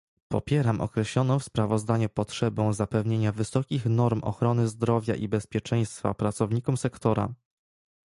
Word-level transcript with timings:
Popieram 0.27 0.81
określoną 0.81 1.39
w 1.39 1.43
sprawozdaniu 1.43 2.09
potrzebę 2.09 2.73
zapewnienia 2.73 3.31
wysokich 3.31 3.85
norm 3.85 4.19
ochrony 4.23 4.67
zdrowia 4.67 5.15
i 5.15 5.27
bezpieczeństwa 5.27 6.13
pracownikom 6.13 6.77
sektora 6.77 7.33